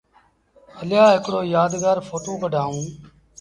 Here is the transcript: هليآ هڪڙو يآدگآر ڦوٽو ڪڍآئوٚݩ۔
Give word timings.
هليآ 0.77 1.05
هڪڙو 1.15 1.39
يآدگآر 1.53 1.97
ڦوٽو 2.07 2.33
ڪڍآئوٚݩ۔ 2.41 2.89